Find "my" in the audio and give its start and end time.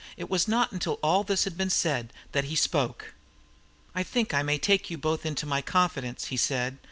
5.45-5.61